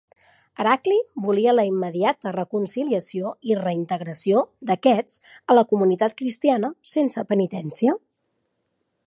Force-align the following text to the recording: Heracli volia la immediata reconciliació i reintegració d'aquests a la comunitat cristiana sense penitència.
Heracli 0.61 0.95
volia 1.25 1.51
la 1.57 1.65
immediata 1.71 2.31
reconciliació 2.35 3.33
i 3.51 3.59
reintegració 3.61 4.43
d'aquests 4.71 5.37
a 5.55 5.59
la 5.59 5.67
comunitat 5.75 6.19
cristiana 6.23 6.73
sense 6.97 7.29
penitència. 7.35 7.97